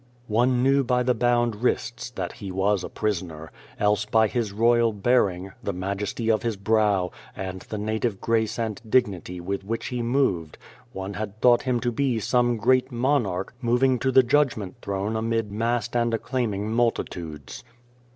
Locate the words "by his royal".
4.03-4.93